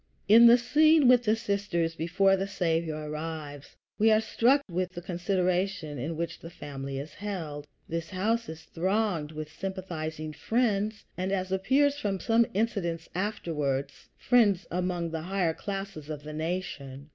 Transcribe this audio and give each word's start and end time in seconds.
In 0.27 0.47
the 0.47 0.57
scene 0.57 1.07
with 1.07 1.25
the 1.25 1.35
sisters 1.35 1.93
before 1.93 2.35
the 2.35 2.47
Saviour 2.47 3.07
arrives, 3.07 3.75
we 3.99 4.09
are 4.09 4.19
struck 4.19 4.63
with 4.67 4.93
the 4.93 5.01
consideration 5.03 5.99
in 5.99 6.17
which 6.17 6.39
the 6.39 6.49
family 6.49 6.97
is 6.97 7.13
held. 7.13 7.67
This 7.87 8.09
house 8.09 8.49
is 8.49 8.63
thronged 8.63 9.31
with 9.31 9.51
sympathizing 9.53 10.33
friends, 10.33 11.05
and, 11.15 11.31
as 11.31 11.51
appears 11.51 11.99
from 11.99 12.19
some 12.19 12.47
incidents 12.55 13.09
afterwards, 13.13 14.09
friends 14.17 14.65
among 14.71 15.11
the 15.11 15.21
higher 15.21 15.53
classes 15.53 16.09
of 16.09 16.23
the 16.23 16.33
nation. 16.33 17.09